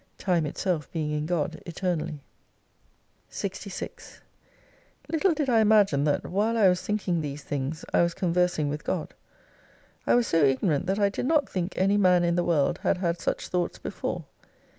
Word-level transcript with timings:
Time 0.17 0.47
itself 0.47 0.91
being 0.91 1.11
in 1.11 1.27
God 1.27 1.61
eternally. 1.63 2.23
o 2.23 3.29
66 3.29 4.21
Little 5.07 5.35
did 5.35 5.47
I 5.47 5.59
imagine 5.59 6.05
that, 6.05 6.25
while 6.25 6.57
I 6.57 6.69
was 6.69 6.81
thinking 6.81 7.21
these 7.21 7.43
things, 7.43 7.85
I 7.93 8.01
was 8.01 8.15
conversing 8.15 8.67
with 8.67 8.83
God. 8.83 9.13
I 10.07 10.15
was 10.15 10.25
so 10.25 10.43
ignorant 10.43 10.87
that 10.87 10.97
I 10.97 11.09
did 11.09 11.27
not 11.27 11.47
think 11.47 11.77
any 11.77 11.97
man 11.97 12.23
in 12.23 12.33
the 12.35 12.43
World 12.43 12.79
had 12.79 12.97
had 12.97 13.19
such 13.19 13.49
thoughts 13.49 13.77
before. 13.77 14.25